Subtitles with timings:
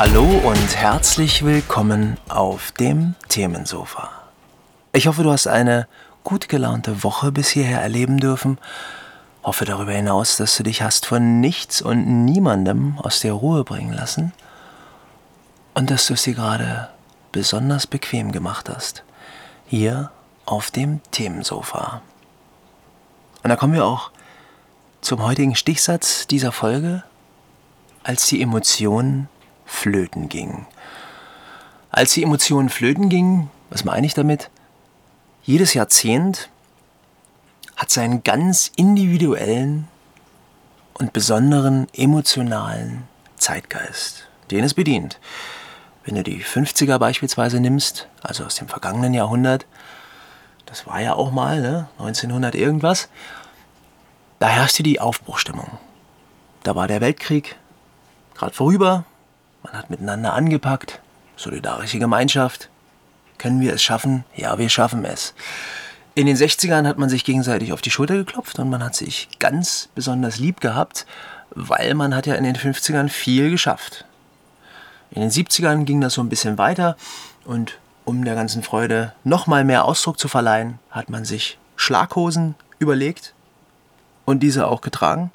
[0.00, 4.10] Hallo und herzlich willkommen auf dem Themensofa.
[4.94, 5.86] Ich hoffe, du hast eine
[6.24, 8.56] gut gelaunte Woche bis hierher erleben dürfen.
[9.42, 13.92] Hoffe darüber hinaus, dass du dich hast von nichts und niemandem aus der Ruhe bringen
[13.92, 14.32] lassen
[15.74, 16.88] und dass du es dir gerade
[17.30, 19.02] besonders bequem gemacht hast.
[19.66, 20.10] Hier
[20.46, 22.00] auf dem Themensofa.
[23.42, 24.12] Und da kommen wir auch
[25.02, 27.04] zum heutigen Stichsatz dieser Folge,
[28.02, 29.28] als die Emotionen
[29.70, 30.66] flöten ging.
[31.90, 34.50] Als die Emotionen flöten gingen, was meine ich damit?
[35.42, 36.50] Jedes Jahrzehnt
[37.76, 39.88] hat seinen ganz individuellen
[40.94, 43.04] und besonderen emotionalen
[43.36, 45.18] Zeitgeist, den es bedient.
[46.04, 49.66] Wenn du die 50er beispielsweise nimmst, also aus dem vergangenen Jahrhundert,
[50.66, 53.08] das war ja auch mal, ne, 1900 irgendwas,
[54.40, 55.78] da herrschte die Aufbruchstimmung.
[56.62, 57.56] Da war der Weltkrieg
[58.34, 59.04] gerade vorüber,
[59.62, 61.00] man hat miteinander angepackt,
[61.36, 62.68] solidarische Gemeinschaft.
[63.38, 64.24] Können wir es schaffen?
[64.36, 65.34] Ja, wir schaffen es.
[66.14, 69.28] In den 60ern hat man sich gegenseitig auf die Schulter geklopft und man hat sich
[69.38, 71.06] ganz besonders lieb gehabt,
[71.50, 74.04] weil man hat ja in den 50ern viel geschafft.
[75.10, 76.96] In den 70ern ging das so ein bisschen weiter
[77.44, 83.34] und um der ganzen Freude nochmal mehr Ausdruck zu verleihen, hat man sich Schlaghosen überlegt
[84.24, 85.30] und diese auch getragen.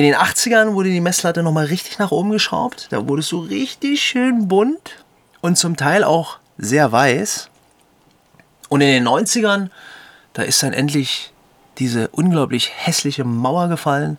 [0.00, 2.86] In den 80ern wurde die Messlatte nochmal richtig nach oben geschraubt.
[2.88, 5.04] Da wurde es so richtig schön bunt
[5.42, 7.50] und zum Teil auch sehr weiß.
[8.70, 9.68] Und in den 90ern,
[10.32, 11.34] da ist dann endlich
[11.76, 14.16] diese unglaublich hässliche Mauer gefallen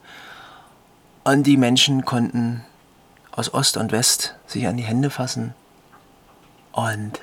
[1.24, 2.64] und die Menschen konnten
[3.32, 5.56] aus Ost und West sich an die Hände fassen
[6.74, 7.14] und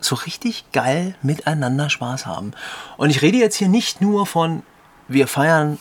[0.00, 2.52] so richtig geil miteinander Spaß haben.
[2.96, 4.62] Und ich rede jetzt hier nicht nur von,
[5.08, 5.78] wir feiern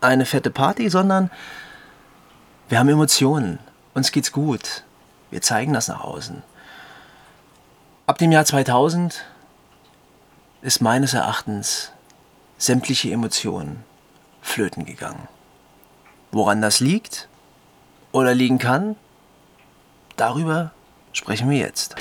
[0.00, 1.30] eine fette Party, sondern
[2.68, 3.58] wir haben Emotionen.
[3.94, 4.84] Uns geht's gut.
[5.30, 6.42] Wir zeigen das nach außen.
[8.06, 9.24] Ab dem Jahr 2000
[10.62, 11.92] ist meines Erachtens
[12.58, 13.84] sämtliche Emotionen
[14.42, 15.28] flöten gegangen.
[16.30, 17.28] Woran das liegt
[18.12, 18.96] oder liegen kann,
[20.16, 20.72] darüber
[21.12, 21.96] sprechen wir jetzt.